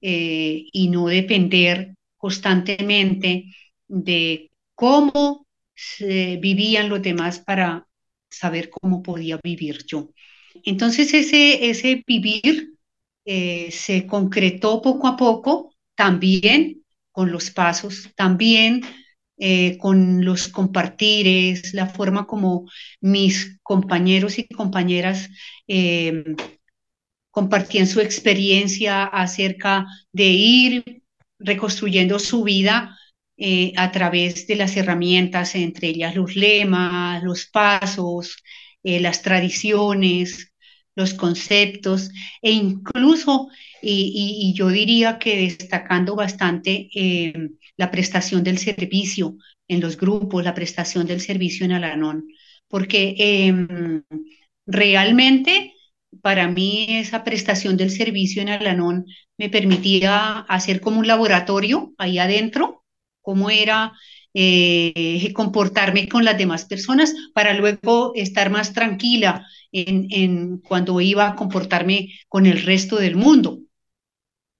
[0.01, 3.47] eh, y no depender constantemente
[3.88, 7.87] de cómo se vivían los demás para
[8.31, 10.11] saber cómo podía vivir yo.
[10.64, 12.68] Entonces ese, ese vivir
[13.25, 18.83] se concretó poco a poco también con los pasos, también
[19.38, 25.28] eh, con los compartires, la forma como mis compañeros y compañeras
[25.66, 26.24] eh,
[27.31, 31.02] compartían su experiencia acerca de ir
[31.38, 32.96] reconstruyendo su vida
[33.37, 38.37] eh, a través de las herramientas, entre ellas los lemas, los pasos,
[38.85, 40.52] las tradiciones,
[40.94, 43.48] los conceptos e incluso,
[43.81, 49.37] y, yo diría que destacando bastante eh, la prestación del servicio
[49.68, 52.26] en los grupos, la prestación del servicio en Alanón,
[52.68, 54.02] porque em,
[54.66, 55.74] realmente
[56.20, 59.07] para mí esa prestación del servicio en Alanón
[59.38, 62.85] me permitía hacer como un laboratorio ahí adentro,
[63.22, 63.92] cómo era
[64.35, 71.37] eh, comportarme con las demás personas para luego estar más tranquila en, cuando iba a
[71.37, 73.61] comportarme con el resto del mundo.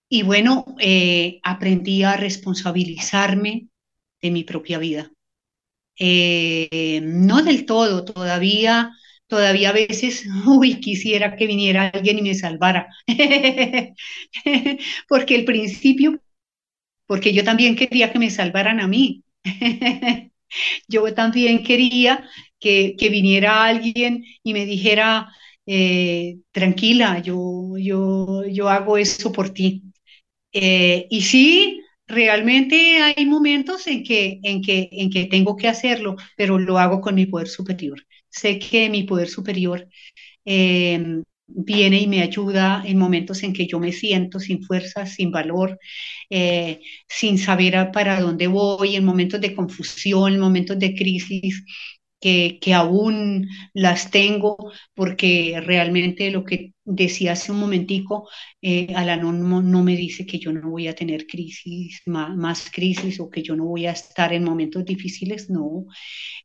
[0.09, 3.69] Y bueno, eh, aprendí a responsabilizarme
[4.21, 5.11] de mi propia vida.
[5.99, 8.91] Eh, no del todo, todavía,
[9.27, 12.89] todavía a veces, uy, quisiera que viniera alguien y me salvara.
[15.09, 16.21] porque el principio,
[17.07, 19.25] porque yo también quería que me salvaran a mí.
[20.89, 22.29] yo también quería
[22.61, 25.29] que, viniera alguien y me dijera,
[25.67, 29.83] eh, tranquila, yo, yo, yo hago eso por ti.
[30.53, 36.17] Eh, y sí, realmente hay momentos en que, en, que, en que tengo que hacerlo,
[36.37, 38.01] pero lo hago con mi poder superior.
[38.31, 39.89] Sé que mi poder superior
[40.45, 41.23] em,
[41.55, 45.79] viene y me ayuda en momentos en que yo me siento sin fuerza, sin valor,
[46.31, 51.65] eh, sin saber para dónde voy, en momentos de confusión, en momentos de crisis
[52.23, 54.57] que, aún las tengo,
[54.95, 58.29] porque realmente lo que decía hace un momentico,
[58.61, 63.29] eh, Alanón no, me dice que yo no voy a tener crisis, más, crisis o
[63.29, 65.87] que yo no voy a estar en momentos difíciles, no.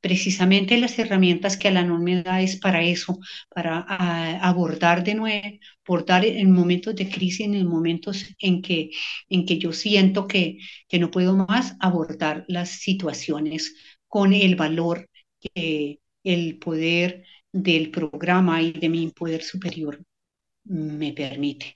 [0.02, 3.20] Precisamente las herramientas que Alanón me da es para eso,
[3.54, 3.82] para
[4.42, 8.90] abordar de nuevo, abordar en momentos de crisis, en momentos en que,
[9.30, 10.58] en que yo siento que,
[10.90, 13.76] que no puedo más, abordar las situaciones
[14.08, 15.08] con el valor
[15.56, 20.04] el poder del programa y de mi poder superior
[20.66, 21.76] me permite.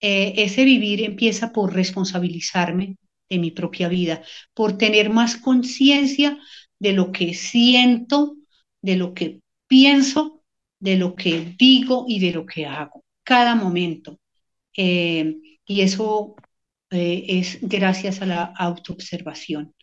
[0.00, 2.96] Eh, ese vivir empieza por responsabilizarme
[3.30, 4.22] de mi propia vida,
[4.54, 6.38] por tener más conciencia
[6.78, 8.36] de lo que siento,
[8.82, 10.42] de lo que pienso,
[10.78, 14.18] de lo que digo y de lo que hago, cada momento.
[14.76, 16.36] Eh, y eso
[16.90, 19.73] eh, es gracias a la autoobservación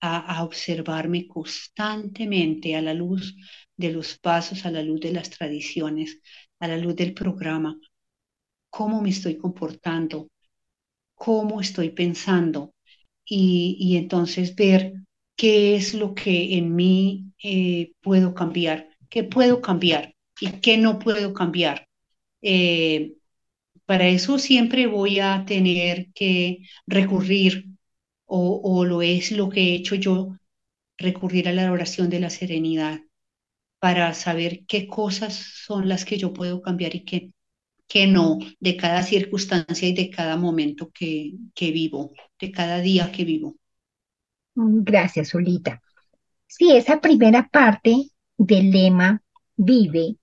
[0.00, 3.36] a, observarme constantemente a la luz
[3.76, 6.20] de los pasos, a la luz de las tradiciones,
[6.58, 7.78] a la luz del programa,
[8.70, 10.28] cómo me estoy comportando,
[11.14, 12.74] cómo estoy pensando
[13.24, 14.94] y, entonces ver
[15.36, 20.98] qué es lo que en mí eh, puedo cambiar, qué puedo cambiar y qué no
[20.98, 21.86] puedo cambiar.
[22.42, 23.14] Eh,
[23.86, 27.69] para eso siempre voy a tener que recurrir
[28.32, 30.36] o, lo es lo que he hecho yo,
[30.96, 33.00] recurrir a la oración de la serenidad
[33.80, 39.02] para saber qué cosas son las que yo puedo cambiar y qué, no, de cada
[39.02, 43.56] circunstancia y de cada momento que, que vivo, de cada día que vivo.
[44.54, 45.82] Mm, gracias, Olita.
[46.46, 49.22] Sí, esa primera parte del lema
[49.56, 50.16] vive,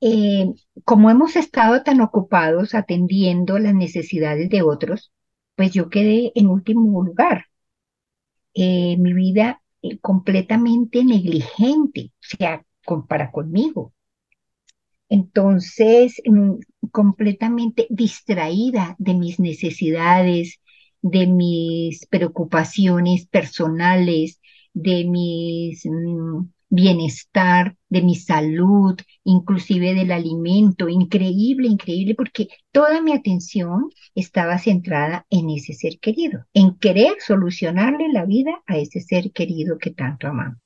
[0.00, 0.46] eh,
[0.84, 5.12] como hemos estado tan ocupados atendiendo las necesidades de otros,
[5.58, 7.46] pues yo quedé en último lugar.
[8.54, 12.64] Eh, mi vida eh, completamente negligente, o sea,
[13.08, 13.92] para conmigo.
[15.08, 16.54] Entonces, mm,
[16.92, 20.60] completamente distraída de mis necesidades,
[21.02, 24.40] de mis preocupaciones personales,
[24.74, 30.88] de mis mm, bienestar, de mi salud, inclusive del alimento.
[30.88, 38.12] Increíble, increíble, porque toda mi atención estaba centrada en ese ser querido, en querer solucionarle
[38.12, 40.58] la vida a ese ser querido que tanto amamos.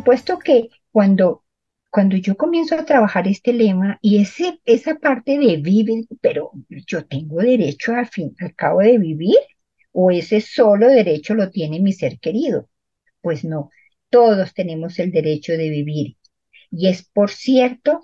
[0.00, 1.44] Supuesto que cuando,
[1.90, 6.52] cuando yo comienzo a trabajar este lema y ese, esa parte de vivir, pero
[6.86, 9.36] yo tengo derecho al fin, al cabo de vivir,
[9.92, 12.68] o ese solo derecho lo tiene mi ser querido.
[13.20, 13.70] Pues no,
[14.08, 16.16] todos tenemos el derecho de vivir.
[16.70, 18.00] Y es, por cierto,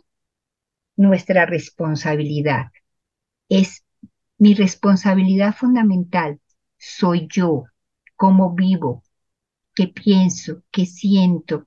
[0.97, 2.67] nuestra responsabilidad.
[3.49, 3.85] Es
[4.37, 6.41] mi responsabilidad fundamental.
[6.77, 7.65] Soy yo,
[8.17, 9.03] cómo vivo,
[9.75, 11.65] qué pienso, qué siento,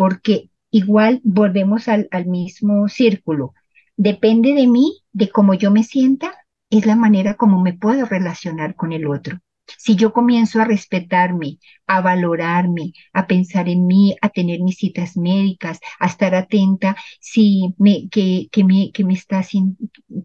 [0.00, 3.52] porque igual volvemos al, mismo círculo.
[3.98, 6.32] Depende de mí, de cómo yo me sienta,
[6.70, 9.40] es la manera como me puedo relacionar con el otro.
[9.76, 15.18] Si yo comienzo a respetarme, a valorarme, a pensar en mí, a tener mis citas
[15.18, 19.44] médicas, a estar atenta si me, que, que me, que me está,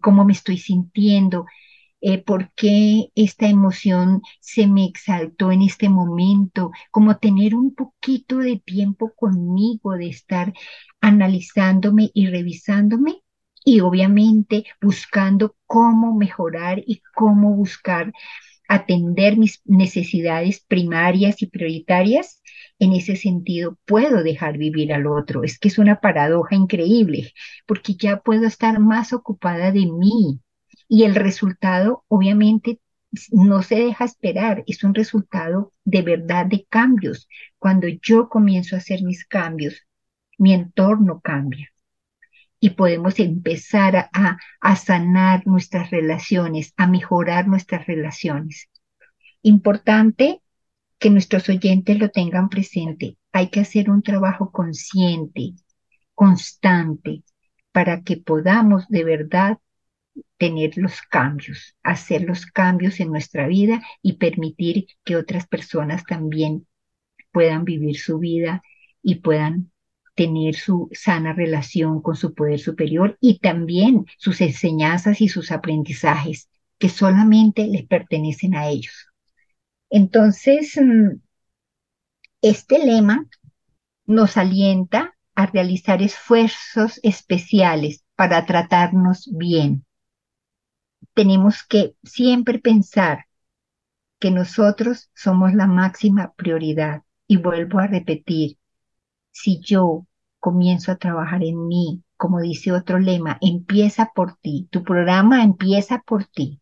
[0.00, 1.44] cómo me estoy sintiendo,
[2.08, 8.38] eh, por qué esta emoción se me exaltó en este momento, como tener un poquito
[8.38, 10.52] de tiempo conmigo, de estar
[11.00, 13.22] analizándome y revisándome
[13.64, 18.12] y obviamente buscando cómo mejorar y cómo buscar
[18.68, 22.40] atender mis necesidades primarias y prioritarias,
[22.78, 25.42] en ese sentido puedo dejar vivir al otro.
[25.42, 27.32] Es que es una paradoja increíble,
[27.66, 30.40] porque ya puedo estar más ocupada de mí.
[30.88, 32.80] Y el resultado, obviamente,
[33.32, 37.28] no se deja esperar, es un resultado de verdad de cambios.
[37.58, 39.86] Cuando yo comienzo a hacer mis cambios,
[40.38, 41.70] mi entorno cambia
[42.60, 48.68] y podemos empezar a, a, sanar nuestras relaciones, a mejorar nuestras relaciones.
[49.42, 50.42] Importante
[50.98, 53.18] que nuestros oyentes lo tengan presente.
[53.32, 55.52] Hay que hacer un trabajo consciente,
[56.14, 57.22] constante,
[57.72, 59.58] para que podamos de verdad
[60.38, 66.66] tener los cambios, hacer los cambios en nuestra vida y permitir que otras personas también
[67.32, 68.62] puedan vivir su vida
[69.02, 69.70] y puedan
[70.14, 76.48] tener su sana relación con su poder superior y también sus enseñanzas y sus aprendizajes
[76.78, 79.08] que solamente les pertenecen a ellos.
[79.90, 81.20] Entonces, mm,
[82.42, 83.26] este lema
[84.06, 89.85] nos alienta a realizar esfuerzos especiales para tratarnos bien.
[91.14, 93.26] Tenemos que siempre pensar
[94.18, 97.02] que nosotros somos la máxima prioridad.
[97.28, 98.58] Y vuelvo a repetir,
[99.32, 100.06] si yo
[100.38, 106.02] comienzo a trabajar en mí, como dice otro lema, empieza por ti, tu programa empieza
[106.06, 106.60] por ti.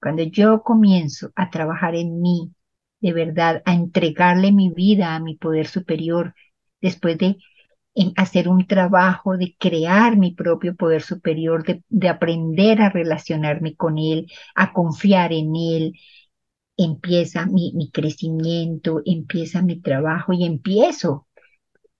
[0.00, 2.52] Cuando yo comienzo a trabajar en mí,
[3.00, 6.34] de verdad, a entregarle mi vida a mi poder superior,
[6.80, 7.36] después de
[8.16, 13.98] hacer un trabajo de crear mi propio poder superior, de, de aprender a relacionarme con
[13.98, 15.92] él, a confiar en él,
[16.76, 21.26] empieza mi, mi crecimiento, empieza mi trabajo y empiezo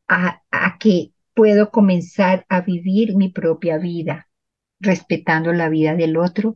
[0.09, 0.43] a,
[0.79, 4.29] que puedo comenzar a vivir mi propia vida,
[4.81, 6.55] respetando la vida del otro.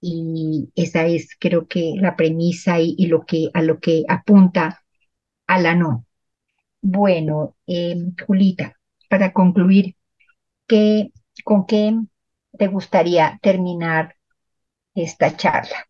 [0.00, 4.84] Y esa es, creo que, la premisa y, lo que, a lo que apunta
[5.46, 6.06] a la no.
[6.80, 8.74] Bueno, em, Julita,
[9.08, 9.96] para concluir,
[10.66, 11.12] ¿qué,
[11.44, 11.94] ¿con qué
[12.58, 14.16] te gustaría terminar
[14.94, 15.88] esta charla?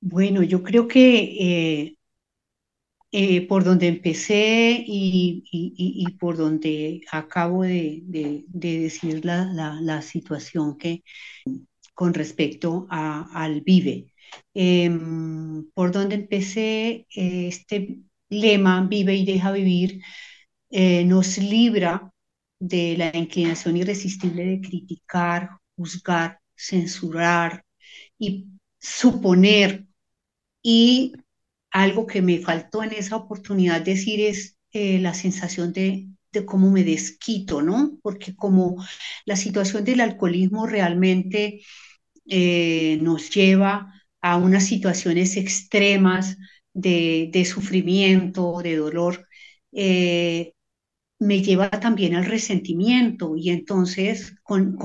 [0.00, 1.96] Bueno, yo creo que eh,
[3.12, 8.02] eh, por donde empecé y, por donde acabo de,
[8.48, 11.04] decir la, situación que
[11.94, 14.12] con respecto al vive.
[14.54, 18.02] Em, por donde empecé, este
[18.32, 20.02] lema, vive y deja vivir,
[20.70, 22.12] eh, nos libra
[22.58, 27.64] de la inclinación irresistible de criticar, juzgar, censurar
[28.18, 28.46] y
[28.80, 29.86] suponer
[30.62, 31.12] y
[31.70, 36.08] algo que me faltó en esa oportunidad decir es eh, la sensación de,
[36.46, 37.98] cómo me desquito, ¿no?
[38.02, 38.82] Porque como
[39.26, 41.60] la situación del alcoholismo realmente
[42.26, 46.38] eh, nos lleva a unas situaciones extremas
[46.74, 49.28] de, sufrimiento, de dolor,
[49.72, 50.54] eh,
[51.18, 54.76] me lleva también al resentimiento y entonces con,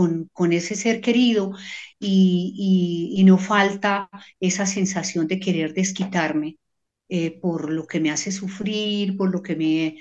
[0.54, 1.54] ese ser querido
[2.00, 4.10] y, y, no falta
[4.40, 6.58] esa sensación de querer desquitarme
[7.10, 9.98] eh, por lo que me hace sufrir, por lo que me,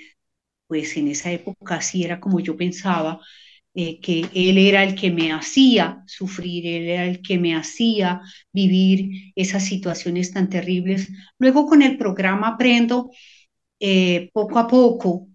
[0.67, 3.19] pues en esa época sí era como yo pensaba,
[3.79, 8.21] eh, que él era el que me hacía sufrir, él era el que me hacía
[8.51, 11.09] vivir esas situaciones tan terribles.
[11.37, 13.11] Luego con el programa aprendo
[13.79, 15.27] eh, poco a poco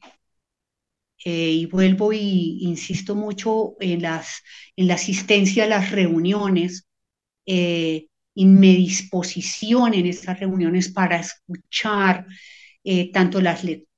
[1.24, 4.42] y vuelvo y insisto mucho en, las,
[4.76, 6.88] en la asistencia a las reuniones
[8.34, 12.26] y mi disposición en estas reuniones para escuchar
[12.84, 13.91] eh, tanto las lecturas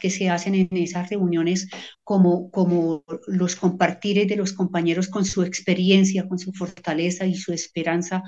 [0.00, 1.68] que se hacen en esas reuniones,
[2.04, 7.52] como, como los compartires de los compañeros con su experiencia, con su fortaleza y su
[7.52, 8.22] esperanza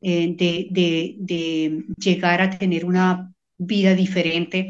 [0.00, 4.68] eh, de, de, de llegar a tener una vida diferente.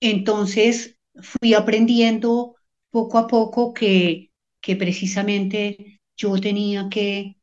[0.00, 2.56] Entonces fui aprendiendo
[2.90, 4.30] poco a poco que,
[4.60, 7.36] que precisamente yo tenía que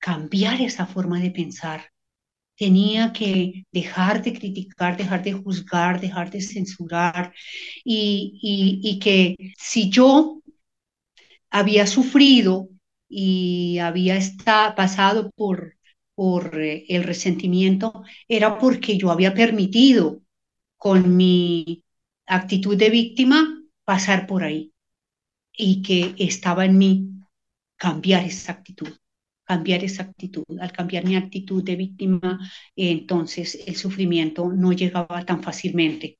[0.00, 1.89] cambiar esa forma de pensar.
[2.60, 7.32] Tenía que dejar de criticar, dejar de juzgar, dejar de censurar.
[7.84, 8.38] Y,
[8.82, 10.42] y, que si yo
[11.50, 12.68] había sufrido
[13.08, 15.76] y había estado, pasado por,
[16.14, 20.20] por eh, el resentimiento, era porque yo había permitido
[20.76, 21.82] con mi
[22.26, 23.38] actitud de víctima
[23.84, 24.72] pasar por ahí
[25.52, 27.08] y que estaba en mí
[27.76, 28.92] cambiar esa actitud,
[29.50, 30.44] cambiar esa actitud.
[30.60, 32.38] Al cambiar mi actitud de víctima,
[32.76, 36.18] eh, entonces el sufrimiento no llegaba tan fácilmente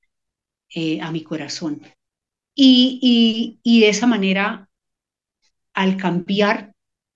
[0.74, 1.82] eh, a mi corazón.
[2.54, 4.68] Y, y, y de esa manera,
[5.74, 6.72] al cambiar,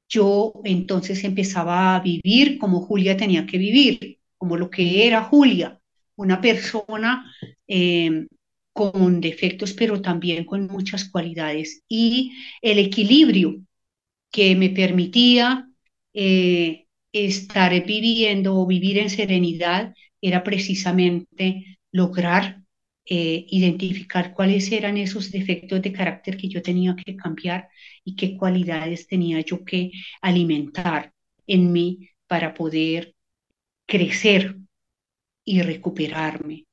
[0.09, 5.81] yo entonces empezaba a vivir como Julia tenía que vivir, como lo que era Julia,
[6.17, 7.33] una persona
[7.67, 8.27] eh,
[8.73, 11.83] con defectos, pero también con muchas cualidades.
[11.89, 13.57] Y el equilibrio
[14.31, 15.69] que me permitía
[16.15, 22.62] eh, estar viviendo o vivir en serenidad era precisamente lograr
[23.07, 27.69] eh, identificar cuáles eran esos defectos de carácter que yo tenía que cambiar
[28.05, 29.91] y qué cualidades tenía yo que
[30.23, 31.12] alimentar
[31.47, 33.15] en mí para poder
[33.87, 34.57] crecer
[35.45, 36.67] y recuperarme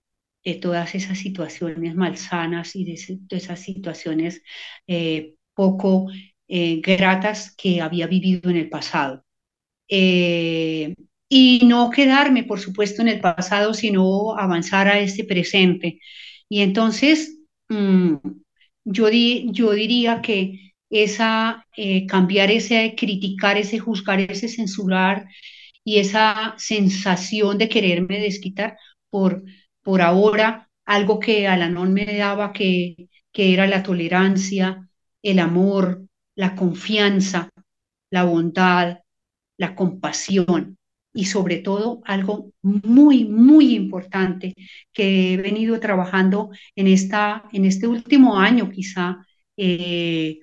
[0.44, 2.94] de todas esas situaciones malsanas y de,
[3.30, 4.42] esas situaciones
[4.88, 6.08] eh, poco
[6.48, 9.24] gratas que había vivido en el pasado.
[9.92, 10.96] Eh,
[11.30, 16.00] y no quedarme, por supuesto, en el pasado, sino avanzar a este presente.
[16.50, 17.40] Y entonces,
[17.70, 18.16] mmm,
[18.86, 21.66] yo, di, yo diría que esa,
[22.08, 25.28] cambiar ese criticar, ese juzgar, ese censurar
[25.84, 28.78] y esa sensación de quererme desquitar
[29.10, 29.44] por
[29.84, 34.90] por ahora algo que Alanón me daba, que, que era la tolerancia,
[35.24, 37.50] el amor, la confianza,
[38.12, 39.00] la bondad,
[39.62, 40.78] la compasión
[41.14, 44.56] y sobre todo algo muy, muy importante
[44.94, 49.18] que he venido trabajando en, esta, en este último año quizá,
[49.58, 50.40] eh,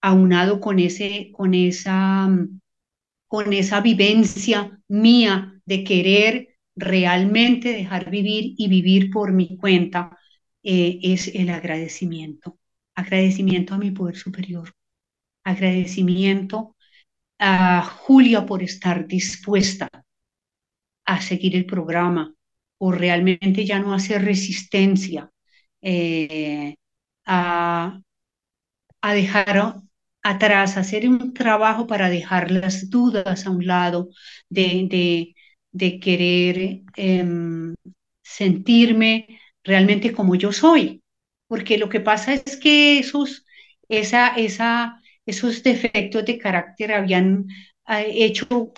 [0.00, 2.28] aunado con, ese, con, esa,
[3.28, 10.18] con esa vivencia mía de querer realmente dejar vivir y vivir por mi cuenta
[10.64, 12.58] eh, es el agradecimiento.
[12.96, 14.72] Agradecimiento a mi poder superior.
[15.44, 16.73] Agradecimiento
[17.38, 19.88] a Julia por estar dispuesta
[21.04, 22.34] a seguir el programa,
[22.78, 25.30] por realmente ya no hacer resistencia,
[25.82, 26.76] eh,
[27.26, 28.00] a,
[29.02, 29.76] a dejar
[30.22, 34.08] atrás, hacer un trabajo para dejar las dudas a un lado,
[34.48, 35.34] de, de,
[35.72, 37.74] de querer em,
[38.22, 41.02] sentirme realmente como yo soy,
[41.46, 43.44] porque lo que pasa es que esos,
[43.88, 47.46] esa, esa, esos defectos de carácter habían
[47.88, 48.72] eh, hecho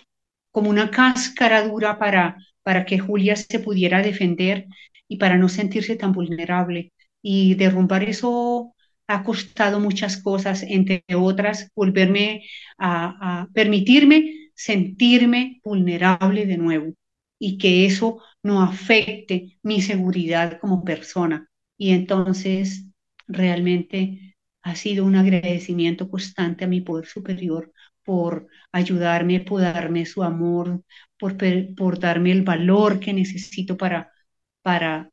[0.50, 4.66] como una cáscara dura para, para que Julia se pudiera defender
[5.08, 6.92] y para no sentirse tan vulnerable.
[7.22, 8.74] Y derrumbar eso
[9.08, 12.44] ha costado muchas cosas, entre otras, volverme
[12.78, 16.94] a, a permitirme sentirme vulnerable de nuevo
[17.38, 21.48] y que eso no afecte mi seguridad como persona.
[21.78, 22.86] Y entonces
[23.28, 24.35] realmente
[24.66, 27.72] ha sido un agradecimiento constante a mi poder superior
[28.04, 30.82] por ayudarme, por darme su amor,
[31.18, 31.36] por,
[31.76, 34.12] por darme el valor que necesito para,
[34.62, 35.10] para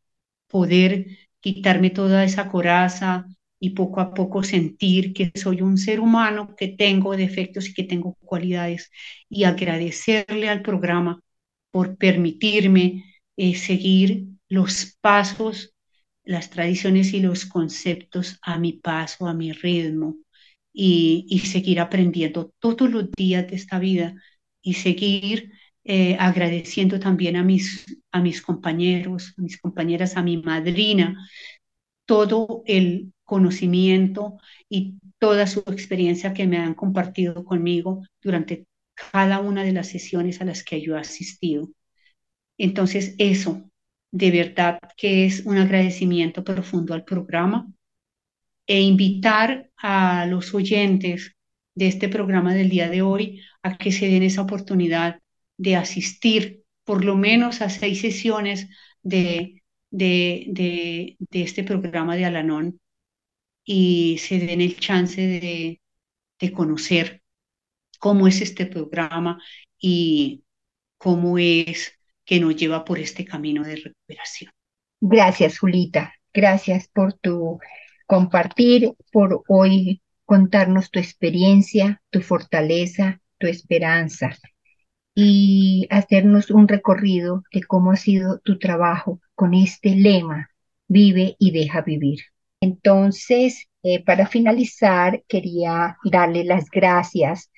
[0.47, 1.07] poder
[1.39, 3.25] quitarme toda esa coraza,
[3.59, 7.85] y poco a poco sentir que soy un ser humano, que tengo defectos y que
[7.85, 8.91] tengo cualidades
[9.29, 11.21] y agradecerle al programa
[11.71, 13.05] por permitirme
[13.37, 15.72] eh, seguir los pasos,
[16.23, 20.17] las tradiciones y los conceptos a mi paso, a mi ritmo
[20.73, 24.15] y, seguir aprendiendo todos los días de esta vida
[24.61, 25.51] y seguir
[25.83, 31.17] eh, agradeciendo también a mis, a mis compañeros, a mis compañeras, a mi madrina,
[32.05, 34.37] todo el conocimiento
[34.69, 38.65] y toda su experiencia que me han compartido conmigo durante
[39.11, 41.69] cada una de las sesiones a las que yo he asistido.
[42.57, 43.69] Entonces, eso
[44.13, 47.67] de verdad que es un agradecimiento profundo al programa
[48.67, 51.35] e invitar a los oyentes
[51.75, 55.19] de este programa del día de hoy a que se den esa oportunidad
[55.57, 58.67] de asistir por lo menos a seis sesiones
[59.01, 60.45] de de,
[61.29, 62.79] de, este programa de Alanón
[63.63, 65.81] y se den el chance de,
[66.39, 67.21] de conocer
[67.99, 69.41] cómo es este programa
[69.79, 70.43] y
[70.97, 71.93] cómo es
[72.25, 74.51] que nos lleva por este camino de recuperación.
[75.01, 76.13] Gracias, Julita.
[76.33, 77.59] Gracias por tu
[78.07, 84.37] compartir, por hoy contarnos tu experiencia, tu fortaleza, tu esperanza
[85.15, 90.49] y hacernos un recorrido de cómo ha sido tu trabajo con este lema,
[90.87, 92.19] vive y deja vivir.
[92.61, 97.51] Entonces, eh, para finalizar, quería darle las gracias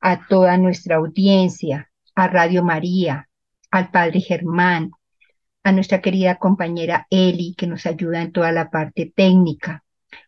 [0.00, 3.28] a toda nuestra audiencia, a Radio María,
[3.72, 4.92] al Padre Germán,
[5.64, 9.82] a nuestra querida compañera Eli, que nos ayuda en toda la parte técnica,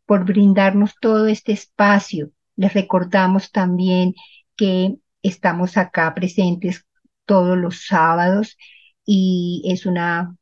[0.06, 2.30] por brindarnos todo este espacio.
[2.56, 4.14] Les recordamos también
[4.56, 6.86] que estamos acá presentes
[7.26, 8.56] todos los sábados
[9.04, 10.34] y es una,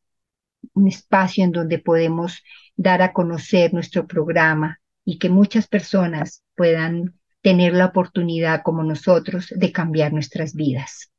[0.75, 2.43] un espacio en donde podemos
[2.77, 9.53] dar a conocer nuestro programa y que muchas personas puedan tener la oportunidad como nosotros
[9.57, 11.13] de cambiar nuestras vidas.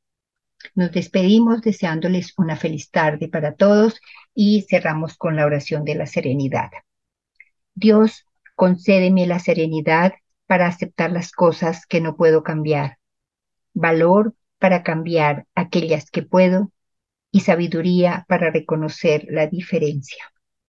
[0.74, 4.00] Nos despedimos deseándoles una feliz tarde para todos
[4.34, 6.70] y cerramos con la oración de la serenidad.
[7.74, 10.14] Dios, concédeme la serenidad
[10.46, 12.98] para aceptar las cosas que no puedo cambiar,
[13.72, 16.72] valor para cambiar aquellas que puedo
[17.30, 20.33] y sabiduría para reconocer la diferencia.